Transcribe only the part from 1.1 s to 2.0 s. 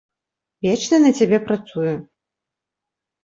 цябе працую.